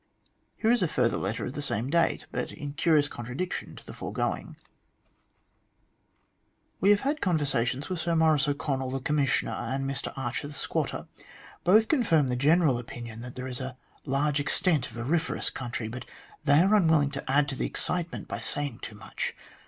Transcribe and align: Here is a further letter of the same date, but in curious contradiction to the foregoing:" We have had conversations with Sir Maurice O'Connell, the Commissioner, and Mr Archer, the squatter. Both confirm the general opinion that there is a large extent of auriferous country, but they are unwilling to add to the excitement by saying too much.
Here 0.55 0.71
is 0.71 0.81
a 0.81 0.87
further 0.87 1.17
letter 1.17 1.45
of 1.45 1.53
the 1.53 1.61
same 1.61 1.91
date, 1.91 2.25
but 2.31 2.51
in 2.51 2.73
curious 2.73 3.07
contradiction 3.07 3.75
to 3.75 3.85
the 3.85 3.93
foregoing:" 3.93 4.55
We 6.81 6.89
have 6.89 7.01
had 7.01 7.21
conversations 7.21 7.87
with 7.87 7.99
Sir 7.99 8.15
Maurice 8.15 8.47
O'Connell, 8.47 8.89
the 8.89 8.99
Commissioner, 8.99 9.51
and 9.51 9.85
Mr 9.85 10.11
Archer, 10.17 10.47
the 10.47 10.55
squatter. 10.55 11.05
Both 11.63 11.87
confirm 11.87 12.29
the 12.29 12.35
general 12.35 12.79
opinion 12.79 13.21
that 13.21 13.35
there 13.35 13.45
is 13.45 13.59
a 13.61 13.77
large 14.03 14.39
extent 14.39 14.89
of 14.89 14.97
auriferous 14.97 15.51
country, 15.51 15.87
but 15.87 16.05
they 16.45 16.61
are 16.61 16.73
unwilling 16.73 17.11
to 17.11 17.31
add 17.31 17.47
to 17.49 17.55
the 17.55 17.67
excitement 17.67 18.27
by 18.27 18.39
saying 18.39 18.79
too 18.79 18.95
much. 18.95 19.35